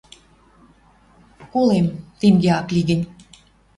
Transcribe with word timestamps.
Колем, 1.51 1.87
тенге 2.19 2.49
ак 2.59 2.67
ли 2.73 2.81
гӹнь. 2.89 3.05